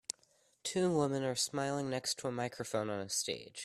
[0.63, 3.59] Two women are smiling next to a microphone on a stage.